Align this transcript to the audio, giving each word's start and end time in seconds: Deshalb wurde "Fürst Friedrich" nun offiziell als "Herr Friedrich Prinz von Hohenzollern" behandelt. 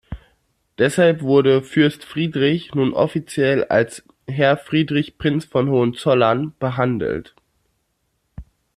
Deshalb 0.79 1.21
wurde 1.21 1.61
"Fürst 1.61 2.05
Friedrich" 2.05 2.73
nun 2.73 2.93
offiziell 2.95 3.65
als 3.65 4.03
"Herr 4.27 4.57
Friedrich 4.57 5.19
Prinz 5.19 5.45
von 5.45 5.69
Hohenzollern" 5.69 6.55
behandelt. 6.57 7.35